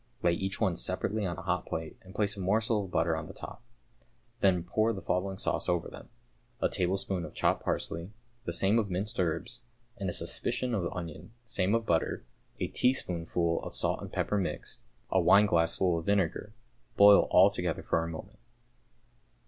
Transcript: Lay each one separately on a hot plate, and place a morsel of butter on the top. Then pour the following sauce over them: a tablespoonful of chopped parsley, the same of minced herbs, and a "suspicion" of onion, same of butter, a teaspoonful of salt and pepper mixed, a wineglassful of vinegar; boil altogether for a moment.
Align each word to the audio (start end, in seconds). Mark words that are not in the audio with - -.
Lay 0.23 0.31
each 0.31 0.59
one 0.59 0.75
separately 0.75 1.27
on 1.27 1.37
a 1.37 1.43
hot 1.43 1.67
plate, 1.67 1.95
and 2.01 2.15
place 2.15 2.35
a 2.35 2.39
morsel 2.39 2.83
of 2.85 2.89
butter 2.89 3.15
on 3.15 3.27
the 3.27 3.35
top. 3.35 3.61
Then 4.39 4.63
pour 4.63 4.93
the 4.93 5.01
following 5.03 5.37
sauce 5.37 5.69
over 5.69 5.89
them: 5.89 6.09
a 6.59 6.69
tablespoonful 6.69 7.27
of 7.29 7.35
chopped 7.35 7.63
parsley, 7.63 8.09
the 8.45 8.51
same 8.51 8.79
of 8.79 8.89
minced 8.89 9.19
herbs, 9.19 9.61
and 9.97 10.09
a 10.09 10.13
"suspicion" 10.13 10.73
of 10.73 10.91
onion, 10.91 11.33
same 11.45 11.75
of 11.75 11.85
butter, 11.85 12.25
a 12.59 12.65
teaspoonful 12.65 13.61
of 13.61 13.75
salt 13.75 14.01
and 14.01 14.11
pepper 14.11 14.39
mixed, 14.39 14.81
a 15.11 15.21
wineglassful 15.21 15.99
of 15.99 16.05
vinegar; 16.07 16.55
boil 16.97 17.27
altogether 17.29 17.83
for 17.83 18.03
a 18.03 18.07
moment. 18.07 18.39